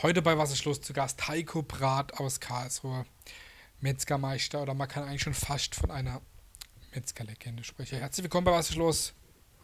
[0.00, 3.04] Heute bei Was ist los zu Gast Heiko Brat aus Karlsruhe,
[3.80, 6.20] Metzgermeister oder man kann eigentlich schon fast von einer
[6.94, 7.98] Metzgerlegende sprechen.
[7.98, 9.12] Herzlich willkommen bei Was ist los,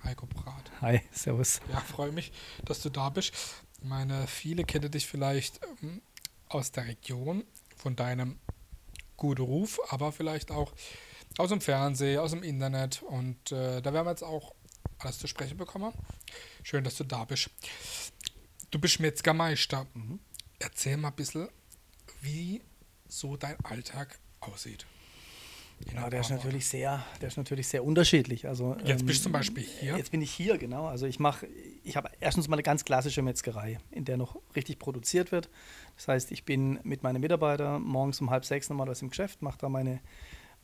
[0.03, 0.73] Heiko Brat.
[0.81, 1.61] Hi, servus.
[1.71, 2.33] Ja, freue mich,
[2.65, 3.33] dass du da bist.
[3.81, 6.03] Ich meine, viele kennen dich vielleicht ähm,
[6.49, 7.45] aus der Region,
[7.77, 8.41] von deinem
[9.17, 10.73] guten Ruf, aber vielleicht auch
[11.39, 14.53] aus dem Fernsehen, aus dem Internet und äh, da werden wir jetzt auch
[14.99, 15.93] alles zu sprechen bekommen.
[16.65, 17.51] Schön, dass du da bist.
[18.75, 19.87] Du bist Metzgermeister.
[19.95, 20.19] Mhm.
[20.59, 21.47] Erzähl mal ein bisschen,
[22.23, 22.61] wie
[23.07, 24.85] so dein Alltag aussieht.
[25.95, 28.49] Ja, der ist natürlich sehr, der ist natürlich sehr unterschiedlich.
[28.49, 29.97] Also jetzt ähm, bist du zum Beispiel hier.
[29.97, 30.89] Jetzt bin ich hier, genau.
[30.89, 31.47] Also ich mache,
[31.85, 35.49] ich habe erstens mal eine ganz klassische Metzgerei, in der noch richtig produziert wird.
[35.95, 39.41] Das heißt, ich bin mit meinen Mitarbeitern morgens um halb sechs nochmal was im Geschäft,
[39.41, 40.01] mache da meine,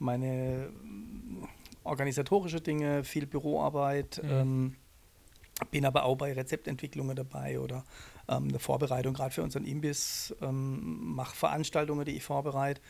[0.00, 0.72] meine
[1.84, 4.20] organisatorische Dinge, viel Büroarbeit.
[4.20, 4.30] Mhm.
[4.32, 4.76] Ähm,
[5.70, 7.84] bin aber auch bei Rezeptentwicklungen dabei oder
[8.28, 12.80] ähm, eine Vorbereitung gerade für unseren Imbiss, ähm, mache Veranstaltungen, die ich vorbereite.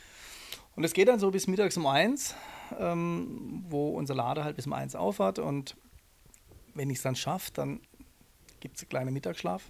[0.76, 2.34] Und es geht dann so bis mittags um eins,
[2.78, 5.38] ähm, wo unser Lader halt bis um eins aufhat.
[5.38, 5.76] Und
[6.74, 7.80] wenn ich es dann schaffe, dann
[8.60, 9.62] gibt es einen kleinen Mittagsschlaf,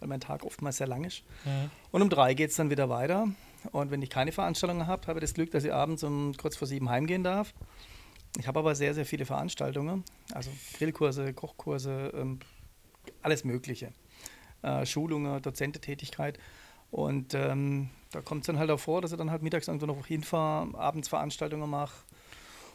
[0.00, 1.22] weil mein Tag oftmals sehr lang ist.
[1.44, 1.70] Ja.
[1.92, 3.28] Und um drei geht es dann wieder weiter.
[3.72, 6.56] Und wenn ich keine Veranstaltungen habe, habe ich das Glück, dass ich abends um kurz
[6.56, 7.54] vor sieben heimgehen darf.
[8.38, 12.40] Ich habe aber sehr, sehr viele Veranstaltungen, also Grillkurse, Kochkurse, ähm,
[13.22, 13.92] alles Mögliche.
[14.62, 16.38] Äh, Schulungen, Dozententätigkeit.
[16.90, 19.86] Und ähm, da kommt es dann halt auch vor, dass ich dann halt mittags irgendwo
[19.86, 21.94] noch hinfahre, abends Veranstaltungen mache.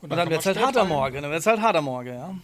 [0.02, 1.22] Und, und, dann, wird es halt harter Morgen.
[1.22, 2.36] Dann wird es halt harter Morgen, ja.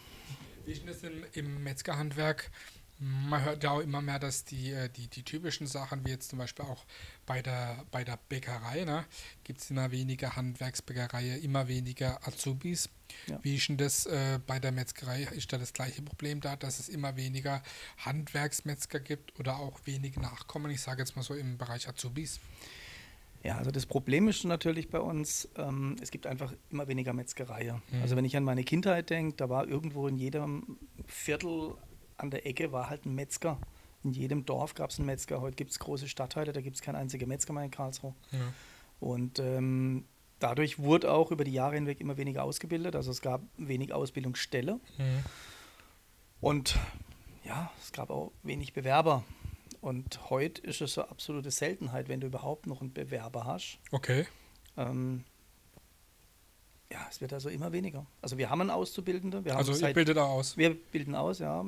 [0.66, 2.50] Wie ist das im, im Metzgerhandwerk?
[2.98, 6.30] Man hört ja auch immer mehr, dass die, äh, die, die typischen Sachen, wie jetzt
[6.30, 6.86] zum Beispiel auch
[7.26, 9.06] bei der, bei der Bäckerei, ne,
[9.44, 12.90] gibt es immer weniger Handwerksbäckerei, immer weniger Azubis.
[13.28, 13.40] Ja.
[13.44, 15.24] Wie ist denn das äh, bei der Metzgerei?
[15.24, 17.62] Ist da das gleiche Problem da, dass es immer weniger
[17.98, 20.72] Handwerksmetzger gibt oder auch wenig Nachkommen?
[20.72, 22.40] Ich sage jetzt mal so im Bereich Azubis.
[23.44, 27.74] Ja, also das Problem ist natürlich bei uns, ähm, es gibt einfach immer weniger Metzgerei.
[27.92, 28.02] Mhm.
[28.02, 31.76] Also wenn ich an meine Kindheit denke, da war irgendwo in jedem Viertel
[32.18, 33.60] an der Ecke war halt ein Metzger.
[34.04, 35.42] In jedem Dorf gab es einen Metzger.
[35.42, 38.14] Heute gibt es große Stadtteile, da gibt es keinen einzigen Metzger mehr in Karlsruhe.
[38.32, 38.40] Ja.
[39.00, 40.06] Und ähm,
[40.40, 42.96] dadurch wurde auch über die Jahre hinweg immer weniger ausgebildet.
[42.96, 44.80] Also es gab wenig Ausbildungsstelle.
[44.98, 45.24] Mhm.
[46.42, 46.78] Und
[47.44, 49.24] ja, es gab auch wenig Bewerber.
[49.82, 53.80] Und heute ist es eine absolute Seltenheit, wenn du überhaupt noch einen Bewerber hast.
[53.92, 54.26] Okay.
[54.78, 55.24] Ähm,
[56.92, 58.06] ja, es wird also immer weniger.
[58.22, 59.44] Also wir haben einen Auszubildenden.
[59.46, 60.58] Wir also ihr bildet auch aus?
[60.58, 61.66] Wir bilden aus, ja.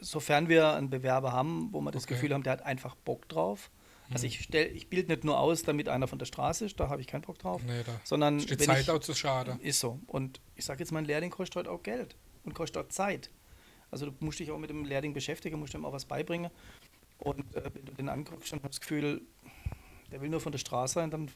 [0.00, 2.14] Sofern wir einen Bewerber haben, wo wir das okay.
[2.14, 3.70] Gefühl haben, der hat einfach Bock drauf.
[4.10, 4.30] Also hm.
[4.30, 7.06] ich, ich bilde nicht nur aus, damit einer von der Straße ist, da habe ich
[7.06, 7.62] keinen Bock drauf.
[7.66, 9.58] Nee, da sondern die Zeit ich, auch zu schade.
[9.62, 10.00] Ist so.
[10.06, 13.30] Und ich sage jetzt, mein Lehrling kostet heute auch Geld und kostet auch Zeit.
[13.90, 16.50] Also du musst dich auch mit dem Lehrling beschäftigen, musst ihm auch was beibringen.
[17.18, 19.22] Und äh, wenn du den anguckst und hast das Gefühl,
[20.10, 21.30] der will nur von der Straße sein, dann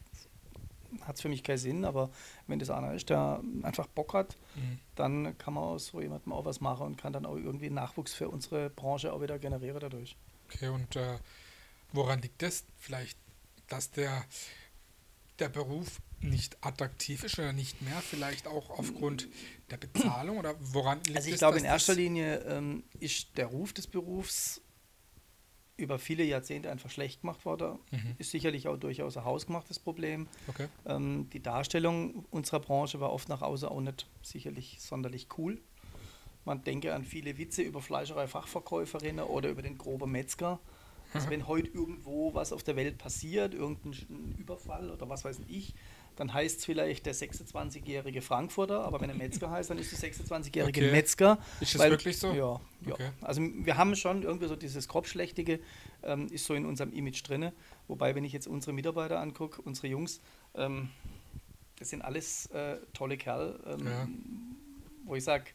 [1.02, 2.10] hat es für mich keinen Sinn, aber
[2.46, 4.78] wenn das einer ist, der einfach Bock hat, mhm.
[4.94, 8.12] dann kann man aus so jemandem auch was machen und kann dann auch irgendwie Nachwuchs
[8.14, 10.16] für unsere Branche auch wieder generieren dadurch.
[10.46, 11.18] Okay, und äh,
[11.92, 12.64] woran liegt das?
[12.78, 13.18] Vielleicht,
[13.68, 14.24] dass der,
[15.38, 19.28] der Beruf nicht attraktiv ist oder nicht mehr, vielleicht auch aufgrund
[19.70, 23.72] der Bezahlung oder woran liegt Also ich glaube in erster Linie ähm, ist der Ruf
[23.72, 24.61] des Berufs
[25.76, 27.78] über viele Jahrzehnte einfach schlecht gemacht wurde.
[27.90, 28.14] Mhm.
[28.18, 30.28] Ist sicherlich auch durchaus ein hausgemachtes Problem.
[30.48, 30.68] Okay.
[30.86, 35.60] Ähm, die Darstellung unserer Branche war oft nach außen auch nicht sicherlich sonderlich cool.
[36.44, 40.60] Man denke an viele Witze über Fleischerei-Fachverkäuferinnen oder über den groben Metzger.
[41.14, 45.74] Also wenn heute irgendwo was auf der Welt passiert, irgendein Überfall oder was weiß ich,
[46.22, 50.08] dann heißt es vielleicht der 26-jährige Frankfurter, aber wenn er Metzger heißt, dann ist der
[50.08, 50.92] 26-jährige okay.
[50.92, 51.36] Metzger.
[51.60, 52.28] Ist das weil, wirklich so?
[52.28, 52.92] Ja, ja.
[52.92, 53.10] Okay.
[53.22, 55.58] Also wir haben schon irgendwie so dieses Grobschlächtige,
[56.04, 57.50] ähm, ist so in unserem Image drin.
[57.88, 60.20] Wobei, wenn ich jetzt unsere Mitarbeiter angucke, unsere Jungs,
[60.54, 60.90] ähm,
[61.80, 64.08] das sind alles äh, tolle Kerl, ähm, ja.
[65.04, 65.46] wo ich sage,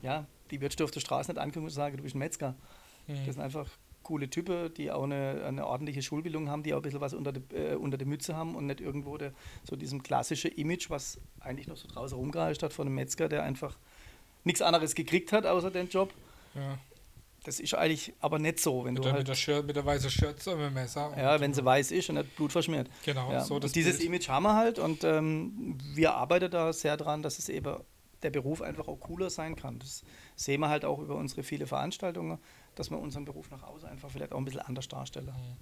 [0.00, 2.56] ja, die würdest du auf der Straße nicht angucken und sagen, du bist ein Metzger.
[3.06, 3.26] Mhm.
[3.26, 3.68] Das sind einfach
[4.10, 7.30] coole Typen, die auch eine, eine, ordentliche Schulbildung haben, die auch ein bisschen was unter,
[7.30, 9.30] de, äh, unter der Mütze haben und nicht irgendwo de,
[9.62, 13.44] so diesem klassischen Image, was eigentlich noch so draußen rumgereicht hat von einem Metzger, der
[13.44, 13.78] einfach
[14.42, 16.12] nichts anderes gekriegt hat außer den Job.
[16.56, 16.76] Ja.
[17.44, 18.84] Das ist eigentlich aber nicht so.
[18.84, 20.74] Wenn mit, du der, halt, mit, der Shirt, mit der weißen Schürze und mit dem
[20.74, 21.14] Messer.
[21.16, 22.90] Ja, wenn sie weiß ist und nicht Blut verschmiert.
[23.04, 23.44] Genau, ja.
[23.44, 24.08] so das Dieses Bild.
[24.08, 27.76] Image haben wir halt und ähm, wir arbeiten da sehr dran, dass es eben
[28.22, 29.78] der Beruf einfach auch cooler sein kann.
[29.78, 30.02] Das
[30.34, 32.38] sehen wir halt auch über unsere viele Veranstaltungen
[32.80, 35.26] dass wir unseren Beruf nach außen einfach vielleicht auch ein bisschen anders darstellen.
[35.26, 35.56] Mhm.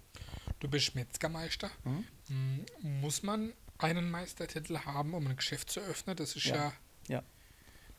[0.61, 1.71] Du bist Metzgermeister.
[1.85, 2.05] Mhm.
[2.29, 3.01] mhm.
[3.01, 6.17] Muss man einen Meistertitel haben, um ein Geschäft zu öffnen?
[6.17, 6.73] Das ist ja, ja,
[7.09, 7.23] ja.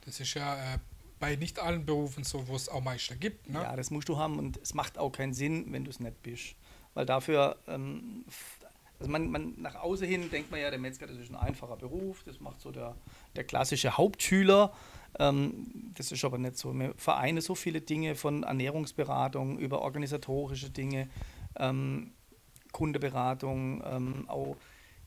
[0.01, 0.79] Das ist ja äh,
[1.19, 3.49] bei nicht allen Berufen so, wo es auch Meister gibt.
[3.49, 3.61] Ne?
[3.61, 6.23] Ja, das musst du haben und es macht auch keinen Sinn, wenn du es nicht
[6.23, 6.55] bist.
[6.93, 8.23] weil dafür, ähm,
[8.99, 11.77] also man, man nach außen hin denkt man ja, der Metzger, das ist ein einfacher
[11.77, 12.95] Beruf, das macht so der,
[13.35, 14.73] der klassische Hauptschüler.
[15.17, 16.73] Ähm, das ist aber nicht so.
[16.73, 21.09] Wir vereinen so viele Dinge von Ernährungsberatung über organisatorische Dinge,
[21.55, 22.11] ähm,
[22.73, 24.57] Kundeberatung, ähm, auch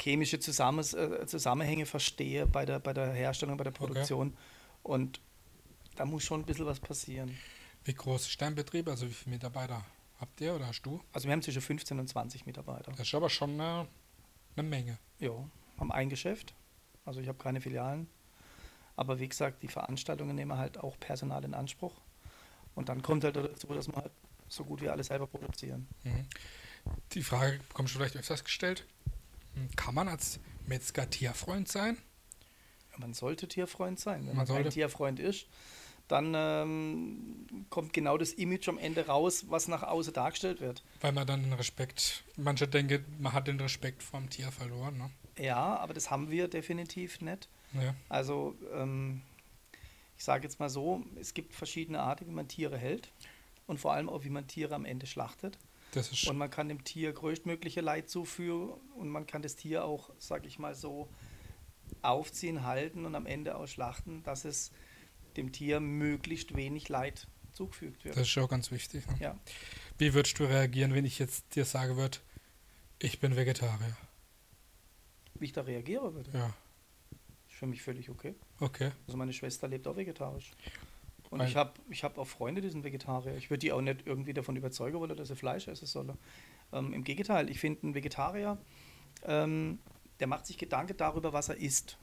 [0.01, 4.29] chemische Zusammen äh, Zusammenhänge verstehe bei der, bei der Herstellung, bei der Produktion.
[4.29, 4.37] Okay.
[4.95, 5.21] Und
[5.97, 7.37] da muss schon ein bisschen was passieren.
[7.85, 8.89] Wie groß ist dein Betrieb?
[8.89, 9.85] Also wie viele Mitarbeiter
[10.23, 11.03] habt ihr oder hast du?
[11.13, 12.93] Also wir haben zwischen 15 und 20 Mitarbeiter.
[12.93, 13.87] Das ist aber schon eine,
[14.57, 14.99] eine Menge.
[15.19, 15.33] Ja,
[15.79, 16.55] haben ein Geschäft.
[17.05, 18.09] Also ich habe keine Filialen.
[18.97, 22.01] Aber wie gesagt, die Veranstaltungen nehmen halt auch Personal in Anspruch.
[22.75, 24.13] Und dann kommt halt dazu, dass wir halt
[24.49, 25.89] so gut wie alles selber produzieren.
[26.05, 26.27] Mhm.
[27.13, 28.87] Die Frage bekommst du vielleicht öfters gestellt.
[29.55, 31.99] Hm, kann man als Metzger Tierfreund sein?
[32.97, 34.27] Man sollte Tierfreund sein.
[34.27, 35.47] Wenn man, man kein Tierfreund ist,
[36.13, 40.85] dann ähm, kommt genau das Image am Ende raus, was nach außen dargestellt wird.
[41.01, 44.99] Weil man dann den Respekt, manche denken, man hat den Respekt vom Tier verloren.
[44.99, 45.11] Ne?
[45.43, 47.49] Ja, aber das haben wir definitiv nicht.
[47.73, 47.95] Ja.
[48.11, 49.23] Also ähm,
[50.19, 53.11] ich sage jetzt mal so, es gibt verschiedene Arten, wie man Tiere hält
[53.67, 55.57] und vor allem auch, wie man Tiere am Ende schlachtet.
[56.27, 60.47] und man kann dem Tier größtmögliche Leid zuführen und man kann das Tier auch, sage
[60.47, 61.09] ich mal so,
[62.03, 64.73] aufziehen, halten und am Ende auch schlachten, dass es
[65.37, 68.17] dem Tier möglichst wenig Leid zugefügt wird.
[68.17, 69.07] Das ist auch ganz wichtig.
[69.07, 69.17] Ne?
[69.21, 69.39] Ja.
[69.99, 72.19] Wie würdest du reagieren, wenn ich jetzt dir sagen würde,
[72.99, 73.97] ich bin Vegetarier?
[75.35, 76.31] Wie ich da reagieren würde?
[76.33, 76.55] Ja.
[77.49, 78.35] Ist für mich völlig okay.
[78.61, 78.93] Okay.
[79.07, 80.53] Also meine Schwester lebt auch vegetarisch.
[81.31, 83.35] Und Weil ich habe ich hab auch Freunde, die sind Vegetarier.
[83.37, 86.19] Ich würde die auch nicht irgendwie davon überzeugen wollen, dass sie Fleisch essen sollen.
[86.73, 88.59] Ähm, Im Gegenteil, ich finde, ein Vegetarier,
[89.25, 89.79] ähm,
[90.21, 91.97] der macht sich Gedanken darüber, was er isst.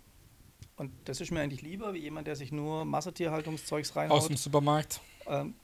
[0.79, 4.17] Und das ist mir eigentlich lieber, wie jemand, der sich nur Massentierhaltungszeugs reinhaut.
[4.17, 5.01] Aus dem Supermarkt.
[5.27, 5.55] Ähm,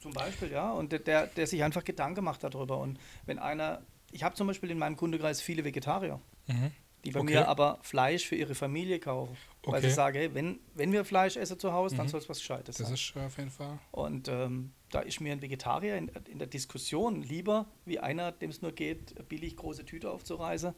[0.00, 0.72] zum Beispiel, ja.
[0.72, 2.78] Und der, der, sich einfach Gedanken macht darüber.
[2.78, 6.72] Und wenn einer, ich habe zum Beispiel in meinem Kundekreis viele Vegetarier, mhm.
[7.04, 7.34] die bei okay.
[7.34, 9.36] mir aber Fleisch für ihre Familie kaufen.
[9.62, 9.72] Okay.
[9.72, 11.98] Weil sie sagen, hey, wenn, wenn wir Fleisch essen zu Hause, mhm.
[11.98, 12.90] dann soll es was Gescheites sein.
[12.90, 13.78] Das ist auf jeden Fall.
[13.92, 18.50] Und ähm, da ist mir ein Vegetarier in, in der Diskussion lieber, wie einer, dem
[18.50, 20.74] es nur geht, billig große Tüte aufzureißen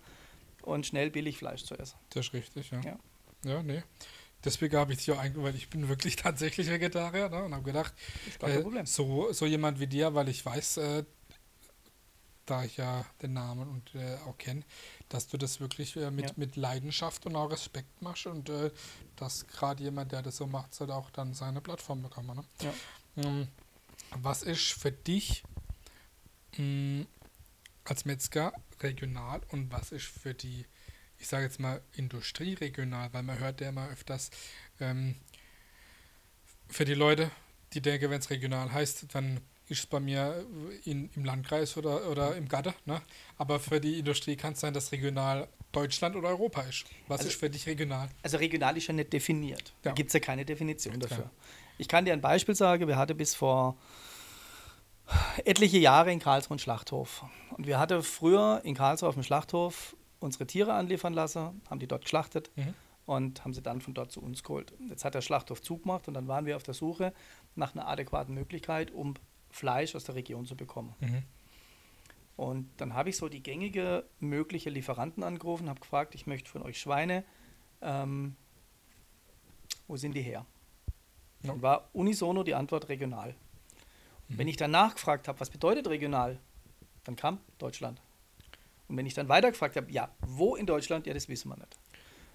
[0.65, 1.97] und schnell billig Fleisch zu essen.
[2.11, 2.81] Das ist richtig, ja.
[2.83, 2.99] ja.
[3.47, 3.83] Ja, nee.
[4.45, 7.65] Deswegen habe ich dich auch eigentlich, weil ich bin wirklich tatsächlich Vegetarier ne, und habe
[7.65, 7.95] gedacht,
[8.41, 11.05] äh, so, so jemand wie dir, weil ich weiß, äh,
[12.45, 14.63] da ich ja den Namen und äh, auch kenne,
[15.09, 16.33] dass du das wirklich äh, mit, ja.
[16.37, 18.71] mit Leidenschaft und auch Respekt machst und äh,
[19.17, 22.37] dass gerade jemand, der das so macht, soll auch dann seine Plattform bekommen.
[22.37, 22.45] Ne?
[22.61, 23.25] Ja.
[23.25, 23.49] Ähm,
[24.11, 25.43] was ist für dich
[26.53, 27.07] mh, hm,
[27.85, 30.67] als Metzger regional und was ist für die
[31.19, 34.31] ich sage jetzt mal industrieregional, weil man hört ja immer öfters
[34.81, 35.17] ähm,
[36.69, 37.31] für die Leute,
[37.73, 40.47] die denken, wenn es regional heißt, dann ist es bei mir
[40.85, 42.75] in, im Landkreis oder, oder im Gatte.
[42.85, 43.03] Ne?
[43.37, 46.85] Aber für die Industrie kann es sein, dass regional Deutschland oder Europa ist.
[47.09, 48.09] Was also, ist für dich regional?
[48.23, 49.73] Also regional ist ja nicht definiert.
[49.83, 51.17] Da gibt es ja keine Definition dafür.
[51.17, 51.31] Klar.
[51.79, 52.87] Ich kann dir ein Beispiel sagen.
[52.87, 53.77] Wir hatten bis vor
[55.45, 57.25] etliche Jahre in Karlsruhe einen Schlachthof.
[57.51, 59.96] Und wir hatten früher in Karlsruhe auf dem Schlachthof
[60.27, 62.75] unsere Tiere anliefern lassen, haben die dort geschlachtet mhm.
[63.07, 64.75] und haben sie dann von dort zu uns geholt.
[64.89, 67.15] Jetzt hat der Schlachthof zugemacht und dann waren wir auf der Suche
[67.55, 69.15] nach einer adäquaten Möglichkeit, um
[69.51, 70.95] Fleisch aus der Region zu bekommen.
[71.01, 71.23] Mhm.
[72.37, 76.63] Und dann habe ich so die gängige mögliche Lieferanten angerufen, habe gefragt, ich möchte von
[76.63, 77.25] euch Schweine,
[77.81, 78.37] ähm,
[79.89, 80.45] wo sind die her?
[81.43, 81.53] Ja.
[81.53, 83.35] Und war unisono die Antwort regional.
[84.29, 84.39] Mhm.
[84.39, 86.39] Wenn ich danach gefragt habe, was bedeutet regional,
[87.05, 88.03] dann kam Deutschland.
[88.89, 91.77] Und wenn ich dann weitergefragt habe, ja, wo in Deutschland, ja, das wissen wir nicht.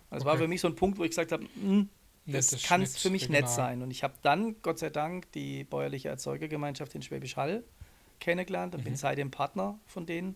[0.09, 0.29] Und das okay.
[0.29, 1.89] war für mich so ein Punkt, wo ich gesagt habe, hm,
[2.25, 3.41] das, kann es für mich regional.
[3.41, 3.81] nicht sein.
[3.81, 7.63] Und ich habe dann, Gott sei Dank, die bäuerliche Erzeugergemeinschaft in Schwäbisch Hall
[8.19, 8.85] kennengelernt und mhm.
[8.85, 10.35] bin seitdem Partner von denen.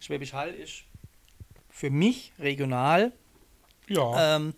[0.00, 0.84] Schwäbisch Hall ist
[1.68, 3.12] für mich regional.
[3.88, 4.36] Ja.
[4.36, 4.54] Ähm,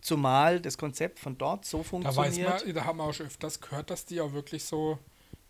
[0.00, 2.38] zumal das Konzept von dort so funktioniert.
[2.38, 4.98] Da weiß man, da haben wir auch schon öfters gehört, dass die auch wirklich so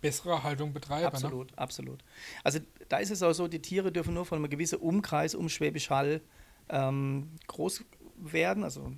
[0.01, 1.03] bessere Haltung betreiben.
[1.03, 1.13] Ne?
[1.13, 1.59] Absolut, ne?
[1.59, 2.05] absolut.
[2.45, 5.49] Also da ist es auch so, die Tiere dürfen nur von einem gewissen Umkreis um
[5.49, 6.21] Schwäbisch Hall
[6.69, 7.85] ähm, groß
[8.17, 8.93] werden, also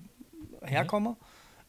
[0.62, 1.16] herkommen, mhm.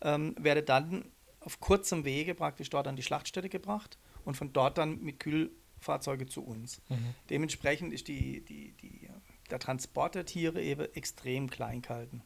[0.02, 1.06] ähm, werde dann
[1.40, 6.26] auf kurzem Wege praktisch dort an die Schlachtstätte gebracht und von dort dann mit Kühlfahrzeuge
[6.26, 6.82] zu uns.
[6.90, 7.16] Mhm.
[7.30, 9.10] Dementsprechend ist die, die, die,
[9.50, 12.24] der Transport der Tiere eben extrem klein gehalten.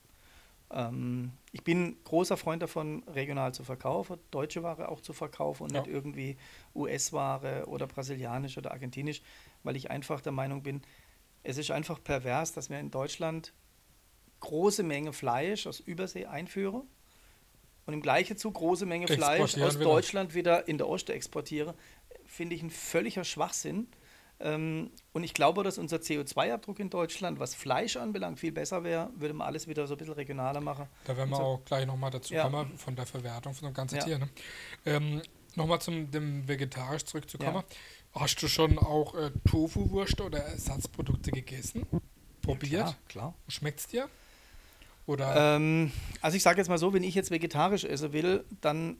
[0.69, 5.73] Ähm, ich bin großer Freund davon, regional zu verkaufen, deutsche Ware auch zu verkaufen und
[5.73, 5.81] ja.
[5.81, 6.37] nicht irgendwie
[6.75, 9.21] US-Ware oder brasilianisch oder argentinisch,
[9.63, 10.81] weil ich einfach der Meinung bin,
[11.43, 13.53] es ist einfach pervers, dass wir in Deutschland
[14.41, 16.83] große Menge Fleisch aus Übersee einführen
[17.85, 19.85] und im gleichen Zug große Menge Fleisch aus wieder.
[19.85, 21.73] Deutschland wieder in der Oste exportieren,
[22.25, 23.87] finde ich ein völliger Schwachsinn.
[24.39, 29.09] Ähm, und ich glaube, dass unser CO2-Abdruck in Deutschland, was Fleisch anbelangt, viel besser wäre,
[29.15, 30.87] würde man alles wieder so ein bisschen regionaler machen.
[31.05, 32.43] Da werden wir so, auch gleich nochmal dazu Ja.
[32.43, 34.03] kommen, von der Verwertung von dem ganzen Ja.
[34.03, 34.19] Tier.
[34.19, 34.29] Ne?
[34.85, 35.21] Ähm,
[35.55, 37.63] nochmal zum dem vegetarisch zurückzukommen.
[38.13, 41.85] Hast du schon auch äh, Tofu-Wurst oder Ersatzprodukte gegessen?
[42.41, 42.83] Probiert?
[42.83, 43.33] Klar, klar.
[43.47, 44.07] Schmeckt es dir?
[45.07, 45.91] Oder Ähm,
[46.21, 48.97] also ich sage jetzt mal so, wenn ich jetzt vegetarisch essen will, dann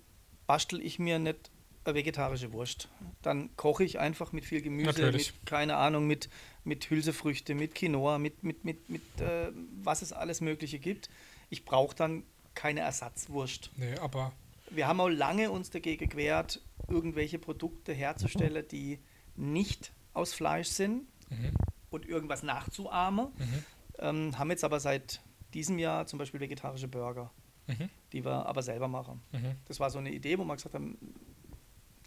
[0.48, 1.52] bastel ich mir nicht
[1.96, 2.90] vegetarische Wurst.
[3.22, 5.34] Dann koche ich einfach mit viel Gemüse, Natürlich.
[5.34, 6.30] mit, keine Ahnung, mit,
[6.64, 9.52] mit Hülsefrüchte, mit Quinoa, mit, mit, mit, mit äh,
[9.84, 11.10] was es alles Mögliche gibt.
[11.50, 12.24] Ich brauche dann
[12.56, 13.72] keine Ersatzwurst.
[13.78, 14.32] nee, aber
[14.70, 19.00] Wir haben auch lange uns dagegen gewehrt, irgendwelche Produkte herzustellen, die
[19.36, 21.52] nicht aus Fleisch sind mhm,
[21.90, 23.28] und irgendwas nachzuahmen.
[23.38, 23.64] mhm,
[24.00, 25.22] Ähm, haben jetzt aber seit
[25.54, 27.32] diesem Jahr zum Beispiel vegetarische Burger,
[27.68, 29.22] mhm, die wir aber selber machen.
[29.32, 29.56] mhm.
[29.66, 30.98] Das war so eine Idee, wo wir gesagt haben,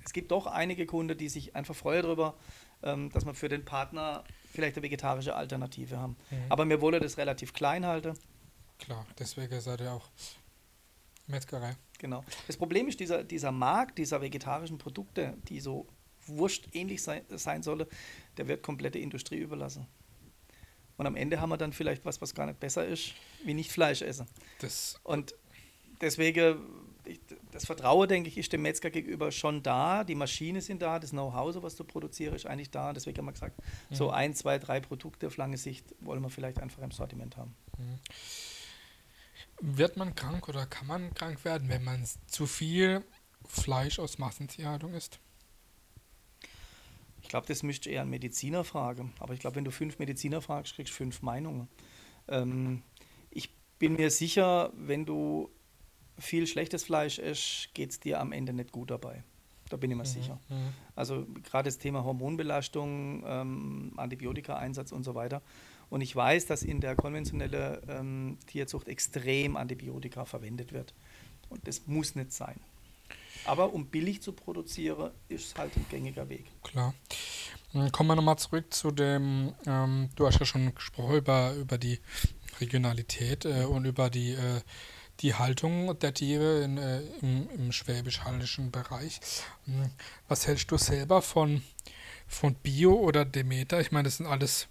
[0.04, 2.36] es gibt doch einige Kunden, die sich einfach freuen darüber,
[2.82, 6.16] ähm, dass wir für den Partner vielleicht eine vegetarische Alternative haben.
[6.30, 6.36] Mhm.
[6.48, 8.14] Aber mir wollen das relativ klein halten.
[8.78, 10.08] Klar, deswegen seid ihr auch
[11.26, 11.76] Metzgerei.
[11.98, 12.24] Genau.
[12.46, 15.86] Das Problem ist, dieser, dieser Markt dieser vegetarischen Produkte, die so
[16.26, 17.88] wurstähnlich sein, sein solle,
[18.36, 19.86] der wird komplette Industrie überlassen.
[20.96, 23.14] Und am Ende haben wir dann vielleicht was, was gar nicht besser ist,
[23.44, 24.26] wie nicht Fleisch essen.
[24.60, 25.34] Das, Und
[26.00, 26.58] deswegen,
[27.04, 27.20] ich,
[27.52, 30.04] das Vertrauen, denke ich, ist dem Metzger gegenüber schon da.
[30.04, 32.92] Die Maschinen sind da, das Know-how, so was du produzierst, ist eigentlich da.
[32.92, 34.14] Deswegen haben wir gesagt, so Mhm.
[34.14, 37.54] ein, zwei, drei Produkte auf lange Sicht wollen wir vielleicht einfach im Sortiment haben.
[39.62, 43.04] wird man krank oder kann man krank werden, wenn man zu viel
[43.46, 45.18] Fleisch aus Massentierhaltung isst?
[47.22, 49.12] Ich glaube, das müsste eher ein Mediziner fragen.
[49.18, 51.68] Aber ich glaube, wenn du fünf Mediziner fragst, kriegst du fünf Meinungen.
[52.28, 52.82] Ähm,
[53.30, 55.50] ich bin mir sicher, wenn du
[56.20, 59.22] viel schlechtes Fleisch isst, geht es dir am Ende nicht gut dabei.
[59.68, 60.38] Da bin ich mir sicher.
[60.48, 60.74] Mhm.
[60.96, 65.42] Also gerade das Thema Hormonbelastung, ähm, Antibiotika-Einsatz und so weiter.
[65.90, 70.94] Und ich weiß, dass in der konventionellen ähm, Tierzucht extrem Antibiotika verwendet wird.
[71.48, 72.60] Und das muss nicht sein.
[73.44, 76.44] Aber um billig zu produzieren, ist es halt ein gängiger Weg.
[76.62, 76.94] Klar.
[77.92, 82.00] Kommen wir nochmal zurück zu dem, ähm, du hast ja schon gesprochen über, über die
[82.60, 84.60] Regionalität äh, und über die, äh,
[85.20, 89.20] die Haltung der Tiere in, äh, im, im schwäbisch-hallischen Bereich.
[89.66, 89.90] Ähm,
[90.28, 91.62] Was hältst du selber von,
[92.26, 93.80] von Bio oder Demeter?
[93.80, 94.68] Ich meine, das sind alles,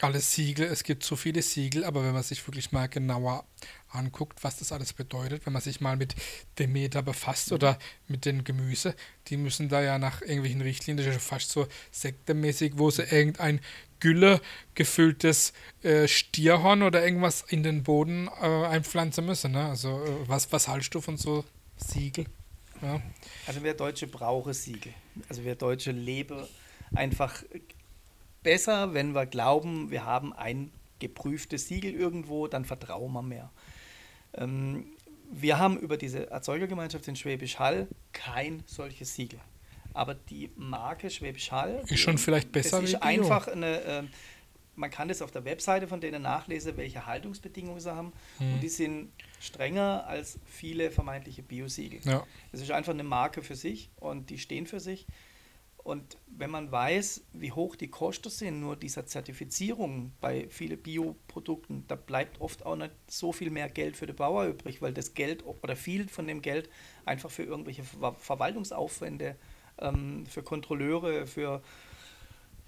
[0.00, 0.66] alles Siegel.
[0.66, 3.44] Es gibt so viele Siegel, aber wenn man sich wirklich mal genauer
[3.90, 6.14] anguckt, was das alles bedeutet, wenn man sich mal mit
[6.58, 8.94] Demeter befasst oder mit den Gemüse,
[9.28, 13.04] die müssen da ja nach irgendwelchen Richtlinien, das ist ja fast so sektemäßig, wo sie
[13.04, 13.60] irgendein
[14.00, 14.40] Gülle
[14.74, 19.52] gefülltes äh, Stierhorn oder irgendwas in den Boden äh, einpflanzen müssen.
[19.52, 19.66] Ne?
[19.66, 21.44] Also äh, was, was haltst du von so
[21.76, 22.26] Siegel?
[22.82, 23.00] Ja.
[23.46, 24.92] Also wir Deutsche brauchen Siegel.
[25.30, 26.46] Also wir Deutsche leben
[26.94, 27.42] einfach
[28.46, 33.50] besser, wenn wir glauben, wir haben ein geprüftes Siegel irgendwo, dann vertrauen wir mehr.
[34.34, 34.86] Ähm,
[35.32, 39.40] wir haben über diese Erzeugergemeinschaft in Schwäbisch Hall kein solches Siegel.
[39.94, 44.10] Aber die Marke Schwäbisch Hall Ist schon vielleicht besser ist einfach eine, ähm,
[44.76, 48.12] man kann das auf der Webseite von denen nachlesen, welche Haltungsbedingungen sie haben.
[48.38, 48.54] Hm.
[48.54, 49.10] Und die sind
[49.40, 51.98] strenger als viele vermeintliche Biosiegel.
[52.04, 52.24] Ja.
[52.52, 55.04] Es ist einfach eine Marke für sich und die stehen für sich.
[55.86, 61.84] Und wenn man weiß, wie hoch die Kosten sind, nur dieser Zertifizierung bei vielen Bioprodukten,
[61.86, 65.14] da bleibt oft auch nicht so viel mehr Geld für den Bauer übrig, weil das
[65.14, 66.68] Geld oder viel von dem Geld
[67.04, 69.36] einfach für irgendwelche Ver Verwaltungsaufwände,
[69.78, 71.62] ähm, für Kontrolleure, für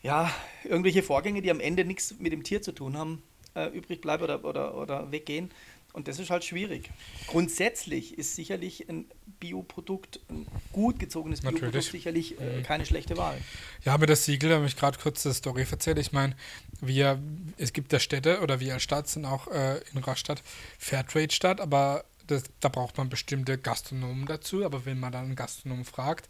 [0.01, 0.31] ja,
[0.63, 3.25] irgendwelche Vorgänge, die am Ende nichts mit dem Tier zu tun haben,
[3.57, 5.51] äh, übrig bleiben oder, oder, oder weggehen.
[5.99, 6.90] Und das ist halt schwierig.
[7.26, 9.07] Grundsätzlich ist sicherlich ein
[9.40, 11.62] Bioprodukt, ein gut gezogenes Natürlich.
[11.62, 12.62] Bioprodukt sicherlich äh, Mhm.
[12.62, 13.37] keine schlechte Wahl.
[13.85, 15.99] Ja, aber das Siegel, da habe ich gerade kurz die Story erzählt.
[15.99, 16.37] Ich meine,
[16.81, 17.21] wir,
[17.57, 20.40] es gibt ja Städte oder wir als Stadt sind auch äh, in Rastatt
[20.78, 24.64] Fairtrade-Stadt, aber das, da braucht man bestimmte Gastronomen dazu.
[24.64, 26.28] Aber wenn man dann einen Gastronomen fragt,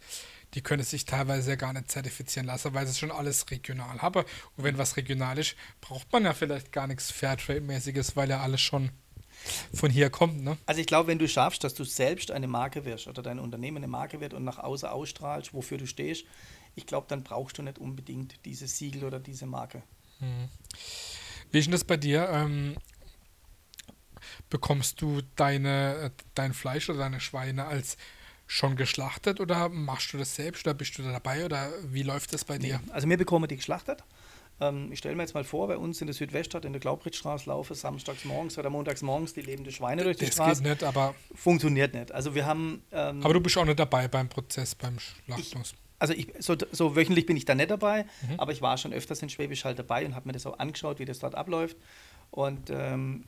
[0.55, 4.23] die können sich teilweise ja gar nicht zertifizieren lassen, weil sie schon alles regional haben.
[4.57, 8.61] Und wenn was regional ist, braucht man ja vielleicht gar nichts Fairtrade-mäßiges, weil ja alles
[8.61, 8.89] schon
[9.73, 10.57] von hier kommt, ne?
[10.65, 13.77] Also ich glaube, wenn du schaffst, dass du selbst eine Marke wirst oder dein Unternehmen
[13.77, 16.25] eine Marke wird und nach außen ausstrahlst, wofür du stehst,
[16.75, 19.83] ich glaube, dann brauchst du nicht unbedingt dieses Siegel oder diese Marke.
[20.19, 20.49] Hm.
[21.51, 22.29] Wie ist denn das bei dir?
[22.29, 22.75] Ähm,
[24.49, 27.97] bekommst du deine, äh, dein Fleisch oder deine Schweine als
[28.47, 32.33] schon geschlachtet oder machst du das selbst oder bist du da dabei oder wie läuft
[32.33, 32.81] das bei dir?
[32.83, 32.91] Nee.
[32.91, 34.03] Also wir bekommen die geschlachtet.
[34.61, 37.49] Ähm, ich stelle mir jetzt mal vor, bei uns in der Südweststadt in der Glaubritzstraße
[37.49, 40.63] laufe samstags morgens oder montags morgens die lebende Schweine durch die Das Straße.
[40.63, 42.11] geht nicht, aber, Funktioniert nicht.
[42.11, 42.83] Also wir haben.
[42.91, 45.73] Ähm, aber du bist auch nicht dabei beim Prozess, beim Schlachtungs.
[45.97, 48.39] also ich, so, so wöchentlich bin ich da nicht dabei, mhm.
[48.39, 50.99] aber ich war schon öfters in Schwäbisch Hall dabei und habe mir das auch angeschaut,
[50.99, 51.77] wie das dort abläuft.
[52.31, 53.25] Und ähm,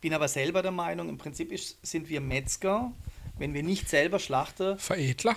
[0.00, 2.92] bin aber selber der Meinung, im Prinzip ist, sind wir Metzger,
[3.38, 4.78] wenn wir nicht selber schlachten.
[4.78, 5.36] Veredler.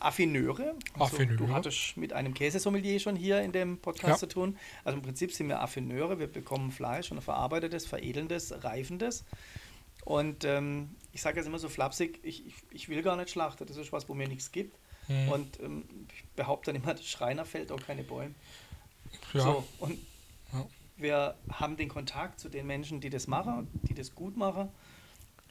[0.00, 0.74] Affineure.
[0.94, 1.36] Also Affineure.
[1.36, 4.16] Du hattest mit einem Käsesommelier schon hier in dem Podcast ja.
[4.16, 4.58] zu tun.
[4.84, 6.18] Also im Prinzip sind wir Affineure.
[6.18, 9.24] Wir bekommen Fleisch und verarbeitet es, veredeln das, reifen das.
[10.04, 13.66] Und ähm, ich sage jetzt immer so flapsig, ich, ich, ich, will gar nicht schlachten.
[13.66, 14.76] Das ist was, wo mir nichts gibt.
[15.08, 15.28] Mhm.
[15.28, 18.34] Und ähm, ich behaupte dann immer, das Schreiner fällt auch keine Bäume.
[19.34, 19.42] Ja.
[19.42, 19.98] So, und
[20.52, 20.66] ja
[21.00, 24.68] wir haben den Kontakt zu den Menschen, die das machen, die das gut machen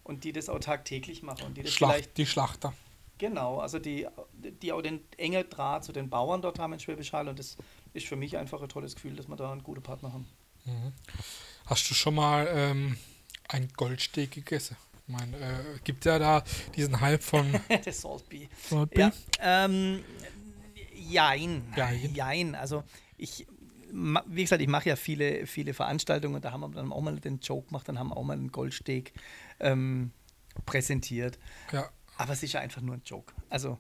[0.04, 1.48] und die das auch tagtäglich machen.
[1.48, 2.74] Und die, das Schlacht, vielleicht, die Schlachter.
[3.20, 7.14] Genau, also die, die auch den engen Draht zu den Bauern dort haben in Schwäbisch
[7.14, 7.58] Hall und das
[7.94, 10.26] ist für mich einfach ein tolles Gefühl, dass wir da einen guten Partner haben.
[10.66, 10.94] Mhm.
[11.66, 12.98] Hast du schon mal ähm,
[13.50, 14.78] ein Goldsteak gegessen?
[15.06, 16.44] Ich meine, äh, gibt ja da
[16.76, 17.52] diesen Hype von.
[17.70, 18.48] der Saltby.
[18.70, 19.02] Saltby?
[19.02, 19.12] Ja,
[19.42, 20.04] ähm,
[20.96, 21.64] jein.
[21.76, 22.16] jein.
[22.16, 22.56] Jein.
[22.56, 22.84] Also
[23.18, 23.46] ich
[23.92, 27.20] wie gesagt, ich mache ja viele, viele Veranstaltungen und da haben wir dann auch mal
[27.20, 29.14] den Joke gemacht, dann haben wir auch mal einen Goldsteg
[29.60, 30.12] ähm,
[30.66, 31.40] präsentiert.
[31.72, 31.90] Ja.
[32.20, 33.34] Aber es ist ja einfach nur ein Joke.
[33.50, 33.80] Also,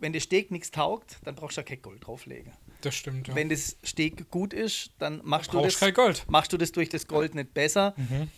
[0.00, 2.52] wenn der Steg nichts taugt, dann brauchst du ja kein Gold drauflegen.
[2.80, 3.28] Das stimmt.
[3.28, 3.36] Ja.
[3.36, 6.24] Wenn das Steg gut ist, dann machst du das, kein Gold.
[6.28, 7.94] machst du das durch das Gold nicht besser.
[7.96, 8.30] Mhm.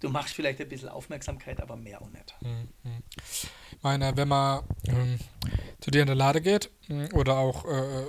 [0.00, 2.34] Du machst vielleicht ein bisschen Aufmerksamkeit, aber mehr auch nicht.
[2.40, 2.68] Mhm.
[3.70, 5.20] Ich meine, wenn man ähm,
[5.80, 8.06] zu dir in der Lade geht mm, oder auch äh,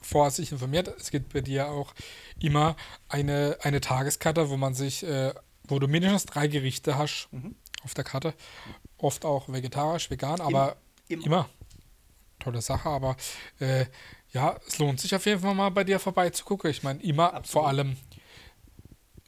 [0.00, 0.88] vorher sich informiert.
[0.98, 1.92] Es gibt bei dir auch
[2.40, 2.74] immer
[3.10, 5.34] eine, eine Tageskarte, wo man sich, äh,
[5.64, 7.54] wo du mindestens drei Gerichte hast mhm.
[7.82, 8.32] auf der Karte.
[8.98, 10.76] Oft auch vegetarisch, vegan, aber
[11.08, 11.26] immer.
[11.26, 11.48] immer.
[12.38, 13.16] Tolle Sache, aber
[13.58, 13.86] äh,
[14.32, 16.70] ja, es lohnt sich auf jeden Fall mal bei dir vorbeizugucken.
[16.70, 17.46] Ich meine, immer Absolut.
[17.46, 17.96] vor allem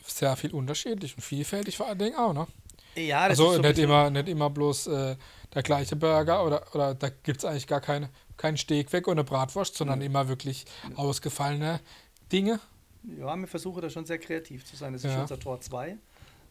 [0.05, 2.47] sehr viel unterschiedlich und vielfältig vor allen Dingen auch, ne?
[2.97, 5.17] Ja, das also ist so nicht, immer, nicht immer bloß äh,
[5.55, 8.11] der gleiche Burger oder, oder da gibt es eigentlich gar keine
[8.41, 10.07] kein Steak weg ohne Bratwurst, sondern ja.
[10.07, 10.97] immer wirklich ja.
[10.97, 11.80] ausgefallene
[12.33, 12.59] Dinge.
[13.19, 14.95] Ja, wir versuchen da schon sehr kreativ zu sein.
[14.95, 15.21] Das ist ja.
[15.21, 15.99] unser Tor 2,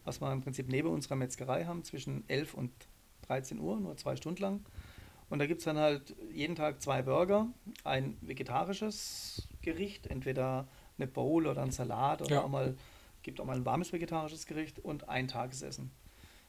[0.04, 2.70] was wir im Prinzip neben unserer Metzgerei haben, zwischen 11 und
[3.30, 4.60] 13 Uhr, nur zwei Stunden lang.
[5.28, 7.46] Und da gibt es dann halt jeden Tag zwei Burger,
[7.84, 10.66] ein vegetarisches Gericht, entweder
[10.98, 12.42] eine Bowl oder ein Salat oder ja.
[12.42, 12.76] auch mal,
[13.22, 15.92] gibt auch mal ein warmes vegetarisches Gericht und ein Tagesessen.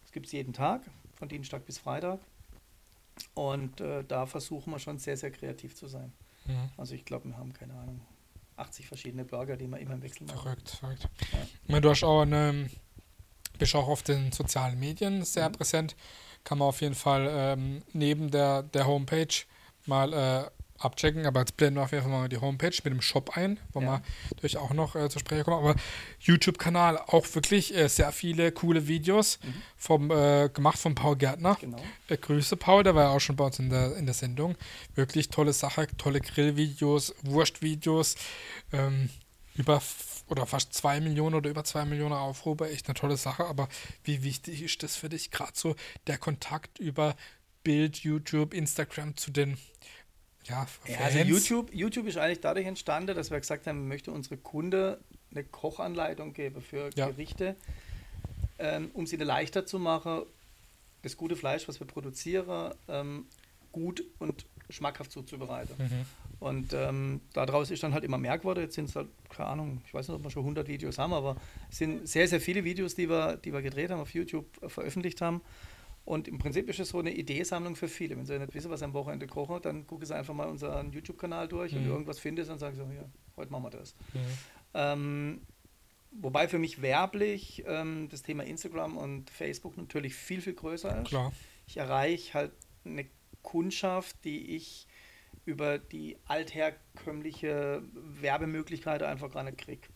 [0.02, 0.82] Das gibt es jeden Tag,
[1.14, 2.20] von Dienstag bis Freitag.
[3.36, 6.12] Und äh, da versuchen wir schon sehr, sehr kreativ zu sein.
[6.46, 6.70] Mhm.
[6.78, 8.02] Also ich glaube, wir haben keine Ahnung,
[8.58, 10.40] 80 verschiedene Burger, die wir immer im Wechsel machen.
[10.40, 11.10] Verrückt, verrückt.
[11.68, 11.80] Ja.
[11.80, 12.68] du hast auch eine,
[13.60, 15.54] bist auch auf den sozialen Medien sehr mhm.
[15.54, 15.96] präsent.
[16.44, 19.46] Kann man auf jeden Fall ähm, neben der, der Homepage
[19.86, 20.50] mal äh,
[20.84, 23.60] abchecken, aber jetzt blenden wir auf jeden Fall mal die Homepage mit dem Shop ein,
[23.74, 23.88] wo ja.
[23.88, 24.02] wir
[24.32, 25.58] natürlich auch noch äh, zur Sprache kommen.
[25.58, 25.76] Aber
[26.20, 29.54] YouTube-Kanal auch wirklich äh, sehr viele coole Videos mhm.
[29.78, 31.58] vom, äh, gemacht von Paul Gärtner.
[31.60, 31.82] Genau.
[32.08, 34.56] Äh, Grüße Paul, der war ja auch schon bei uns in der, in der Sendung.
[34.96, 38.16] Wirklich tolle Sache, tolle Grillvideos, Wurstvideos.
[38.74, 39.10] Ähm,
[39.56, 39.82] über
[40.28, 43.46] oder fast zwei Millionen oder über zwei Millionen Aufrufe, echt eine tolle Sache.
[43.46, 43.68] Aber
[44.04, 45.32] wie wichtig ist das für dich?
[45.32, 45.76] Gerade so
[46.08, 47.16] der Kontakt über
[47.64, 49.58] Bild, YouTube, Instagram zu den
[50.46, 54.10] ja, ja, also YouTube, YouTube ist eigentlich dadurch entstanden, dass wir gesagt haben, wir möchten
[54.10, 54.98] unsere Kunden
[55.30, 57.10] eine Kochanleitung geben für ja.
[57.10, 57.56] Gerichte,
[58.58, 60.24] ähm, um sie leichter zu machen,
[61.04, 63.28] das gute Fleisch, was wir produzieren, ähm,
[63.72, 65.76] gut und schmackhaft zuzubereiten.
[65.78, 66.06] Mhm.
[66.40, 68.62] Und ähm, daraus ist dann halt immer mehr geworden.
[68.62, 71.14] Jetzt sind es halt, keine Ahnung, ich weiß nicht, ob wir schon 100 Videos haben,
[71.14, 71.36] aber
[71.70, 74.70] es sind sehr, sehr viele Videos, die wir, die wir gedreht haben, auf YouTube äh,
[74.70, 75.42] veröffentlicht haben.
[76.04, 78.18] Und im Prinzip ist es so eine Ideesammlung für viele.
[78.18, 80.92] Wenn sie nicht wissen, was sie am Wochenende kochen, dann gucken sie einfach mal unseren
[80.92, 81.80] YouTube-Kanal durch mhm.
[81.80, 83.06] und irgendwas finden dann sagen sie, ja,
[83.38, 83.96] heute machen wir das.
[84.14, 84.20] Mhm.
[84.74, 85.42] Ähm,
[86.12, 91.10] wobei für mich werblich ähm, das Thema Instagram und Facebook natürlich viel, viel größer ist.
[91.10, 91.32] Klar.
[91.68, 92.52] Ich erreiche halt
[92.84, 93.06] eine
[93.44, 94.88] Kundschaft, die ich
[95.46, 99.88] über die altherkömmliche Werbemöglichkeit einfach gar nicht kriege.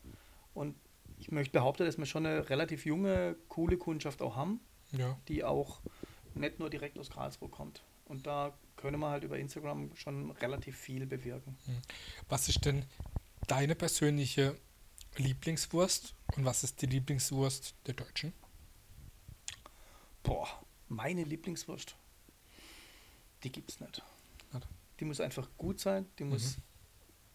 [0.53, 0.75] Und
[1.17, 4.59] ich möchte behaupten, dass wir schon eine relativ junge, coole Kundschaft auch haben
[4.97, 5.17] ja.
[5.27, 5.81] die auch
[6.33, 7.83] nicht nur direkt aus Karlsruhe kommt.
[8.05, 11.57] Und da können wir halt über Instagram schon relativ viel bewirken.
[11.65, 11.81] Hm.
[12.29, 12.85] Was ist denn
[13.47, 14.57] deine persönliche
[15.17, 18.33] Lieblingswurst und was ist die Lieblingswurst der Deutschen?
[20.23, 20.47] Boah,
[20.89, 21.95] meine Lieblingswurst,
[23.45, 24.03] die gibt es nicht.
[24.99, 26.61] Die muss einfach gut sein, die muss mhm.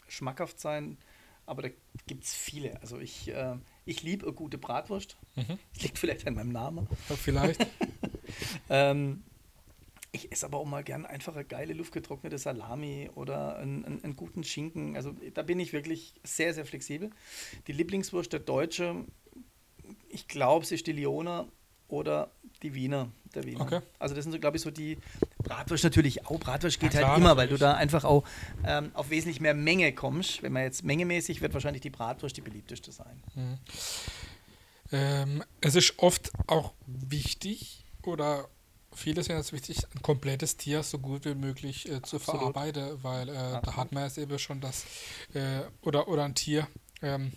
[0.09, 0.99] schmackhaft sein,
[1.47, 1.69] aber da
[2.07, 2.81] gibt es viele.
[2.81, 5.17] Also ich, äh, ich liebe eine gute Bratwurst.
[5.37, 5.59] Mhm.
[5.81, 6.89] Liegt vielleicht an meinem Namen.
[7.09, 7.67] Ja, vielleicht.
[8.71, 9.25] ähm,
[10.13, 14.17] ich esse aber auch mal gern einfach eine geile luftgetrocknete Salami oder einen, einen, einen,
[14.17, 14.97] guten Schinken.
[14.97, 17.11] Also da bin ich wirklich sehr, sehr flexibel.
[17.67, 19.05] Die Lieblingswurst der Deutsche,
[20.09, 21.47] ich glaube, es ist die Leona.
[21.89, 22.31] oder
[22.63, 23.61] die Wiener, der Wiener.
[23.61, 23.81] Okay.
[23.99, 24.99] Also das sind so, glaube ich, so die
[25.43, 26.39] Bratwurst natürlich auch.
[26.39, 27.61] Bratwurst geht Ja, halt klar, immer, weil du natürlich.
[27.61, 28.25] da einfach auch
[28.67, 30.43] ähm, auf wesentlich mehr Menge kommst.
[30.43, 33.23] Wenn man jetzt mengemäßig, wird wahrscheinlich die Bratwurst die beliebteste sein.
[34.93, 38.49] Ähm, es ist oft auch wichtig oder
[38.93, 42.41] viele sehen es wichtig, ein komplettes Tier so gut wie möglich äh, zu Absolut.
[42.41, 44.85] verarbeiten, weil äh, da hat man jetzt eben schon das
[45.33, 46.67] äh, oder oder ein Tier,
[47.03, 47.33] ähm,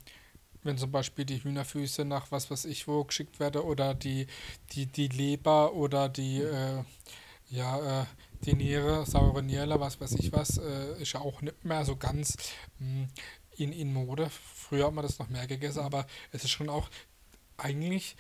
[0.64, 4.28] wenn zum Beispiel die Hühnerfüße nach was weiß ich wo geschickt werden oder die
[4.72, 6.84] die die Leber oder die äh,
[7.50, 8.06] ja äh,
[8.46, 11.96] die Niere, saure Niere, was weiß ich was, äh, ist ja auch nicht mehr so
[11.96, 12.36] ganz
[12.80, 13.08] mh,
[13.58, 14.30] in, in Mode.
[14.30, 16.90] Früher hat man das noch mehr gegessen, aber es ist schon auch
[17.58, 18.16] eigentlich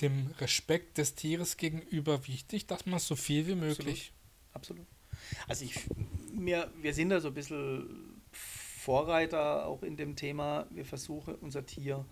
[0.00, 4.12] dem Respekt des Tieres gegenüber wichtig, dass man so viel wie möglich.
[4.52, 4.86] Absolut.
[5.48, 5.74] Also ich,
[6.32, 8.05] mir, wir sind da so ein bisschen
[8.86, 10.68] Vorreiter auch in dem Thema.
[10.70, 12.04] Wir versuchen unser Tier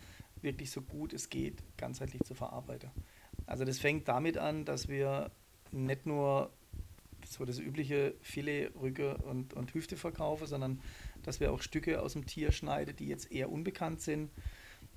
[0.42, 2.90] wirklich so gut es geht ganzheitlich zu verarbeiten.
[3.46, 5.30] Also das fängt damit an, dass wir
[5.70, 6.50] nicht nur
[7.24, 10.80] so das übliche Filet, Rücke und, und Hüfte verkaufen, sondern
[11.22, 14.32] dass wir auch Stücke aus dem Tier schneiden, die jetzt eher unbekannt sind.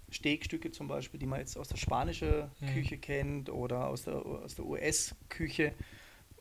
[0.10, 2.68] Steakstücke zum Beispiel, die man jetzt aus der spanischen Mhm.
[2.74, 5.74] Küche kennt oder aus der, aus der US-Küche.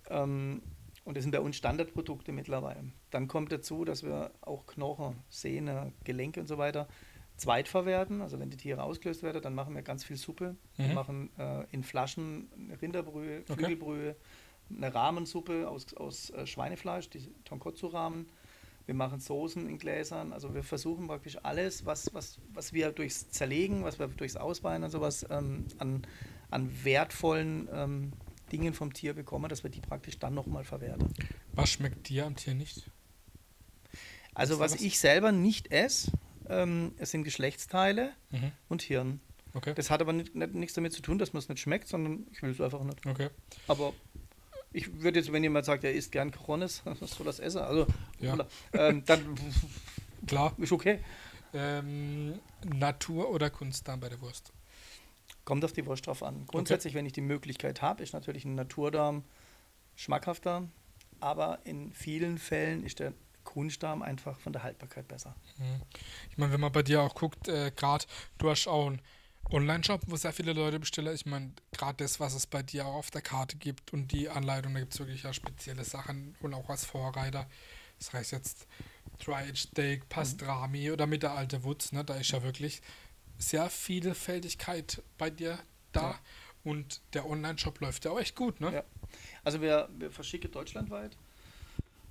[0.09, 0.63] Ähm,
[1.07, 2.85] und das sind bei uns Standardprodukte mittlerweile.
[3.11, 6.87] Dann kommt dazu, dass wir auch Knochen, Sehne, Gelenke und so weiter
[7.37, 8.23] zweitverwerten.
[8.23, 10.57] Also wenn die Tiere ausgelöst werden, dann machen wir ganz viel Suppe.
[10.77, 10.95] Wir Mhm.
[10.95, 12.49] machen äh, in Flaschen
[12.81, 13.55] Rinderbrühe, Okay.
[13.55, 14.17] Flügelbrühe,
[14.75, 18.29] eine Rahmensuppe aus, aus äh, Schweinefleisch, die Tonkotsu-Rahmen.
[18.87, 20.33] Wir machen Soßen in Gläsern.
[20.33, 24.85] Also wir versuchen praktisch alles, was, was, was wir durchs Zerlegen, was wir durchs Ausweinen
[24.85, 26.07] und sowas ähm, an,
[26.51, 28.13] an wertvollen ähm,
[28.53, 31.13] Dingen vom Tier bekommen, dass wir die praktisch dann nochmal verwerten.
[31.55, 32.91] Was schmeckt dir am Tier nicht?
[34.35, 34.81] Also was was?
[34.81, 36.13] ich selber nicht esse,
[36.49, 38.53] ähm, es sind Geschlechtsteile Mhm.
[38.69, 39.21] und Hirn.
[39.55, 39.73] Okay.
[39.75, 42.27] Das hat aber nicht, nicht, nichts damit zu tun, dass man es nicht schmeckt, sondern
[42.31, 43.07] ich will es einfach nicht.
[43.07, 43.31] Okay.
[43.69, 43.95] Aber
[44.73, 47.59] ich würde jetzt, wenn jemand sagt, er isst gern Cojones, was soll das essen?
[47.63, 47.87] Also,
[48.21, 48.35] Ja.
[48.35, 49.39] oder, ähm, dann
[50.27, 50.53] Klar.
[50.59, 50.99] ist okay.
[51.55, 54.53] Ähm, Natur oder Kunstdarm bei der Wurst?
[55.47, 56.45] Kommt auf die Wurst drauf an.
[56.47, 59.25] Grundsätzlich, wenn ich die Möglichkeit habe, ist natürlich ein Naturdarm
[59.95, 60.69] schmackhafter,
[61.21, 65.35] aber in vielen Fällen ist der Kunstdarm einfach von der Haltbarkeit besser.
[65.57, 65.81] Mhm.
[66.31, 68.05] Ich meine, wenn man bei dir auch guckt, äh, gerade
[68.39, 69.01] du hast auch einen
[69.51, 71.15] Online-Shop, wo sehr viele Leute bestellen.
[71.15, 74.29] Ich meine, gerade das, was es bei dir auch auf der Karte gibt und die
[74.29, 77.47] Anleitung, da gibt es wirklich ja spezielle Sachen und auch als Vorreiter.
[77.99, 78.67] Das heißt jetzt
[79.25, 82.05] Dry Steak, Pastrami oder mit der alte Wutz, ne?
[82.05, 82.83] Da ist ja wirklich
[83.39, 85.59] sehr Vielfältigkeit bei dir
[85.93, 86.11] da.
[86.13, 86.19] Ja.
[86.65, 88.73] Und der Online-Shop läuft ja auch echt gut, ne?
[88.73, 88.85] Ja.
[89.45, 91.17] Also wir, wir verschicken deutschlandweit.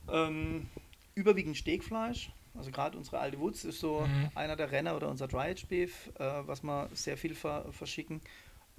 [0.09, 0.67] Ähm,
[1.15, 2.31] überwiegend Steakfleisch.
[2.53, 4.29] Also gerade unsere alte Wutz ist so Mhm.
[4.33, 8.21] einer der Renner oder unser Dry Aged Beef, äh, was wir sehr viel ver verschicken.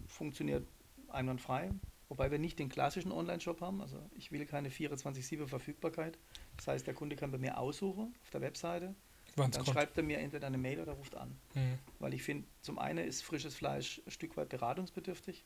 [0.07, 0.67] Funktioniert
[1.09, 1.71] einwandfrei.
[2.09, 3.81] Wobei wir nicht den klassischen Online-Shop haben.
[3.83, 6.17] Also ich will keine 24-7 Verfügbarkeit.
[6.57, 8.95] Das heißt, der Kunde kann bei mir aussuchen auf der Webseite.
[9.37, 9.75] Wann's Dann kommt.
[9.77, 11.37] schreibt er mir entweder eine Mail oder ruft an.
[11.55, 11.79] Mhm.
[11.99, 15.45] Weil ich finde, zum einen ist frisches Fleisch ein Stück weit beratungsbedürftig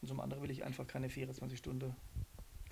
[0.00, 1.94] und zum anderen will ich einfach keine 24 Stunden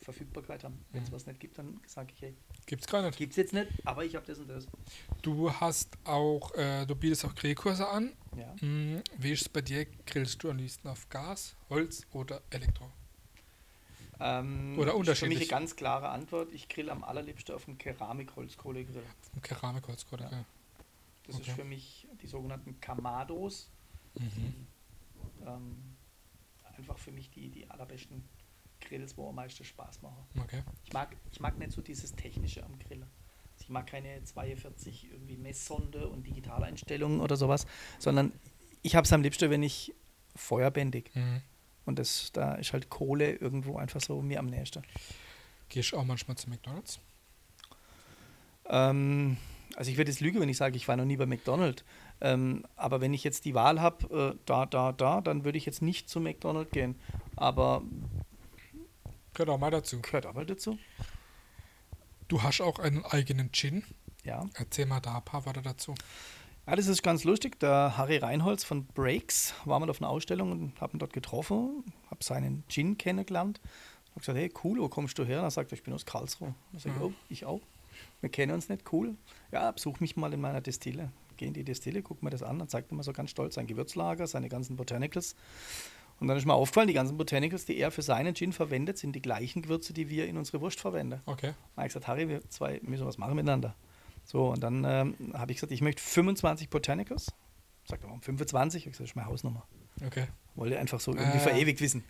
[0.00, 0.84] Verfügbarkeit haben.
[0.90, 1.14] Wenn es Mhm.
[1.14, 2.34] was nicht gibt, dann sage ich, hey,
[2.66, 3.16] Gibt's gar nicht.
[3.18, 4.66] gibt es jetzt nicht, aber ich habe das und das.
[5.22, 8.12] Du hast auch, äh, du bietest auch Grillkurse an.
[8.36, 8.54] Ja.
[8.60, 9.86] Hm, Wie ist es bei dir?
[10.06, 12.90] Grillst du am liebsten auf Gas, Holz oder Elektro?
[14.24, 15.38] Ähm, Oder ist Für mich unterschiedlich.
[15.40, 16.52] eine ganz klare Antwort.
[16.52, 19.02] Ich grill am allerliebsten auf einem Keramik-Holzkohlegrill.
[19.34, 20.28] Ein Keramikholzkohle.
[20.30, 20.44] Ja.
[21.26, 21.50] Das Okay.
[21.50, 23.70] ist für mich die sogenannten Kamados.
[24.14, 24.66] Mhm.
[25.46, 25.96] Ähm,
[26.76, 28.22] einfach für mich die, die allerbesten
[28.80, 30.24] Grills, wo am meisten Spaß machen.
[30.40, 30.62] Okay.
[30.84, 33.02] Ich mag, ich mag nicht so dieses Technische am Grillen.
[33.04, 37.66] Also Ich mag keine 42 irgendwie Messsonde und Digitaleinstellungen oder sowas,
[37.98, 38.32] sondern
[38.82, 39.94] ich habe es am liebsten, wenn ich
[40.34, 41.10] feuerbändig.
[41.14, 41.42] Mhm.
[41.84, 44.82] Und das, da ist halt Kohle irgendwo einfach so mir am nächsten.
[45.68, 47.00] Gehst du auch manchmal zu McDonalds?
[48.66, 49.36] Ähm,
[49.76, 51.84] also ich würde jetzt lügen, wenn ich sage, ich war noch nie bei McDonald's.
[52.20, 55.66] Ähm, aber wenn ich jetzt die Wahl habe, äh, da, da, da, dann würde ich
[55.66, 56.94] jetzt nicht zu McDonald's gehen.
[57.36, 57.82] Aber
[59.34, 60.00] Gehört auch mal dazu.
[60.00, 60.78] gehört aber dazu.
[62.28, 63.82] Du hast auch einen eigenen Gin.
[64.24, 64.46] Ja.
[64.54, 65.94] Erzähl mal da ein paar Worte dazu.
[66.66, 67.58] Ja, das ist ganz lustig.
[67.60, 71.84] Der Harry Reinholz von Breaks war mal auf einer Ausstellung und habe ihn dort getroffen,
[72.10, 73.60] habe seinen Gin kennengelernt.
[74.10, 75.38] Habe gesagt, hey, cool, wo kommst du her?
[75.38, 76.54] Und er sagt, ich bin aus Karlsruhe.
[76.72, 77.06] Da sage ich, Mhm.
[77.08, 77.60] oh, ich auch.
[78.20, 79.16] Wir kennen uns nicht, cool.
[79.50, 81.10] Ja, besuch mich mal in meiner Destille.
[81.36, 82.58] Geh in die Destille, guck mir das an.
[82.58, 85.34] Dann zeigt er mir so ganz stolz sein Gewürzlager, seine ganzen Botanicals.
[86.20, 89.16] Und dann ist mir aufgefallen, die ganzen Botanicals, die er für seinen Gin verwendet, sind
[89.16, 91.20] die gleichen Gewürze, die wir in unsere Wurst verwenden.
[91.26, 91.54] Okay.
[91.74, 93.74] Dann habe ich gesagt, Harry, wir zwei müssen was machen miteinander.
[94.24, 97.32] So, und dann ähm, habe ich gesagt, ich möchte 25 Botanicals.
[97.88, 98.78] Sagt er, warum 25?
[98.78, 99.64] Ich habe gesagt, das ist meine Hausnummer.
[100.04, 100.26] Okay.
[100.54, 102.04] Wollte einfach so irgendwie Äh, verewigt wissen.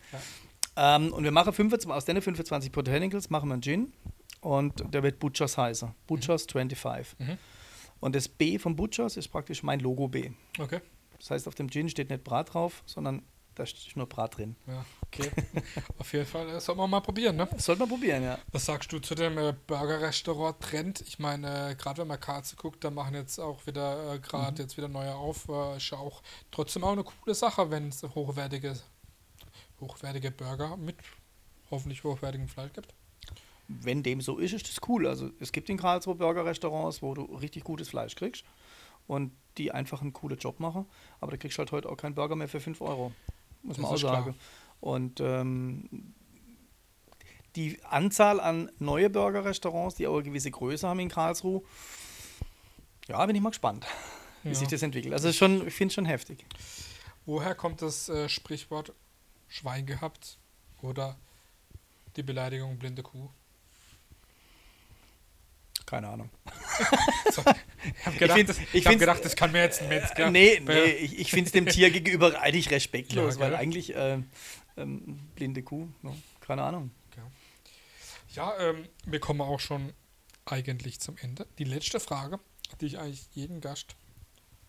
[0.76, 3.92] Ähm, und wir machen 25, aus den 25 Botanicals machen wir einen Gin
[4.40, 5.94] und der wird Butchers heißen.
[6.06, 7.18] Butchers 25.
[7.18, 7.38] Mhm.
[8.00, 10.30] Und das B von Butchers ist praktisch mein Logo B.
[10.58, 10.80] Okay.
[11.18, 13.22] Das heißt, auf dem Gin steht nicht Brat drauf, sondern
[13.54, 14.56] da steht nur Brat drin.
[14.66, 15.30] Ja, okay.
[15.98, 17.48] Auf jeden Fall, das soll man mal probieren, ne?
[17.50, 18.38] Das sollte man probieren, ja.
[18.52, 21.00] Was sagst du zu dem äh, Burger-Restaurant-Trend?
[21.02, 24.52] Ich meine, äh, gerade wenn man Karze guckt, da machen jetzt auch wieder, äh, gerade
[24.52, 24.58] Mhm.
[24.58, 25.48] jetzt wieder neue auf.
[25.48, 28.74] Äh, ist ja auch trotzdem auch eine coole Sache, wenn es hochwertige,
[29.80, 30.96] hochwertige Burger mit
[31.70, 32.94] hoffentlich hochwertigem Fleisch gibt.
[33.68, 35.06] Wenn dem so ist, ist das cool.
[35.06, 38.44] Also es gibt in Karlsruhe Burger-Restaurants, wo du richtig gutes Fleisch kriegst
[39.06, 40.86] und die einfach einen coolen Job machen.
[41.20, 43.12] Aber da kriegst du halt heute auch keinen Burger mehr für 5 Euro.
[43.62, 44.14] Muss Das man auch ist klar.
[44.24, 44.34] sagen.
[44.80, 46.14] Und ähm,
[47.56, 51.62] die Anzahl an neue Burger-Restaurants, die auch eine gewisse Größe haben in Karlsruhe,
[53.08, 53.86] ja, bin ich mal gespannt,
[54.42, 54.54] wie Ja.
[54.54, 55.12] sich das entwickelt.
[55.12, 56.44] Also schon, ich finde es schon heftig.
[57.26, 58.92] Woher kommt das äh, Sprichwort
[59.48, 60.38] Schwein gehabt
[60.80, 61.16] oder
[62.16, 63.28] die Beleidigung blinde Kuh?
[65.92, 66.30] Keine Ahnung.
[67.30, 70.30] So, ich habe gedacht, das, ich hab gedacht, das kann mir jetzt ein Metzger.
[70.30, 74.22] nee, nee, ich, ich finde es dem Tier gegenüber eigentlich respektlos, Ja, weil eigentlich äh,
[74.78, 76.14] ähm, blinde Kuh, ne?
[76.40, 76.90] keine Ahnung.
[78.34, 79.92] Ja, ähm, wir kommen auch schon
[80.46, 81.46] eigentlich zum Ende.
[81.58, 82.40] Die letzte Frage,
[82.80, 83.94] die ich eigentlich jedem Gast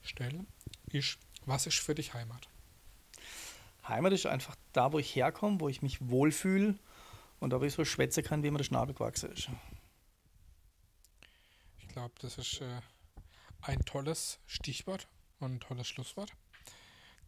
[0.01, 0.45] stelle,
[0.91, 2.49] ist, was ist für dich Heimat?
[3.87, 6.75] Heimat ist einfach da, wo ich herkomme, wo ich mich wohlfühle
[7.39, 9.49] und da, wo ich so schwätzen kann, wie mir der Schnabel gewachsen ist.
[11.93, 12.81] Ich glaube, das ist äh,
[13.61, 15.07] ein tolles Stichwort
[15.39, 16.33] und ein tolles Schlusswort.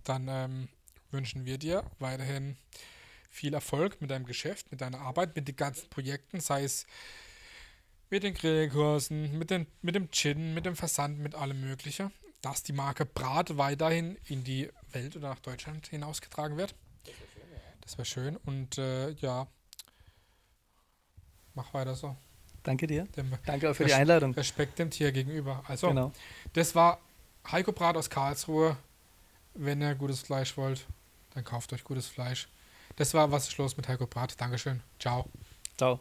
[0.04, 0.70] Dann ähm,
[1.12, 2.58] wünschen wir dir weiterhin
[3.30, 6.88] viel Erfolg mit deinem Geschäft, mit deiner Arbeit, mit den ganzen Projekten, sei es
[8.10, 12.64] mit den Grillkursen, mit, den, mit dem Gin, mit dem Versand, mit allem Möglichen, dass
[12.64, 16.74] die Marke Brat weiterhin in die Welt oder nach Deutschland hinausgetragen wird.
[17.82, 19.46] Das wäre schön und äh, ja,
[21.54, 22.18] mach weiter so.
[22.66, 23.06] Danke dir.
[23.16, 24.34] Dem Danke auch für die Einladung.
[24.34, 25.64] Respekt dem Tier gegenüber.
[25.68, 26.12] Also, Genau.
[26.54, 27.00] das war
[27.50, 28.76] Heiko Brat aus Karlsruhe.
[29.54, 30.86] Wenn ihr gutes Fleisch wollt,
[31.34, 32.50] dann kauft euch gutes Fleisch.
[32.98, 34.40] Das war Was ist los mit Heiko Brat.
[34.42, 34.82] Dankeschön.
[35.00, 35.26] Ciao.
[35.78, 36.00] Ciao.